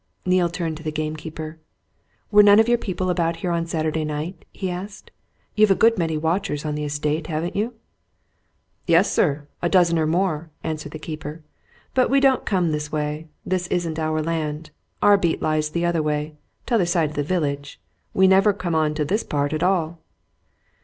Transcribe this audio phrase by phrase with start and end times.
[0.25, 1.59] Neale turned to the keeper.
[2.31, 5.11] "Were none of your people about here on Saturday night?" he asked.
[5.53, 7.75] "You've a good many watchers on the estate, haven't you?"
[8.87, 11.43] "Yes, sir a dozen or more," answered the keeper.
[11.93, 14.71] "But we don't come this way this isn't our land.
[15.03, 16.33] Our beats lie the other way
[16.65, 17.79] t'other side of the village.
[18.11, 19.99] We never come on to this part at all."